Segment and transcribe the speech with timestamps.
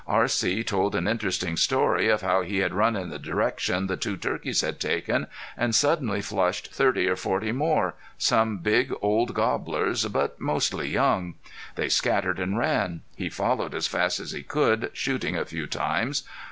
[0.07, 0.63] R.C.
[0.63, 4.61] told an interesting story of how he had run in the direction the two turkeys
[4.61, 10.89] had taken, and suddenly flushed thirty or forty more, some big old gobblers, but mostly
[10.89, 11.35] young.
[11.75, 13.01] They scattered and ran.
[13.15, 16.23] He followed as fast as he could, shooting a few times.